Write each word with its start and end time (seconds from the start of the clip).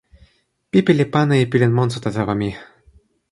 pipi 0.71 0.91
li 0.95 1.05
pana 1.13 1.33
e 1.37 1.45
pilin 1.51 1.73
monsuta 1.77 2.09
tawa 2.15 2.33
mi. 2.41 2.49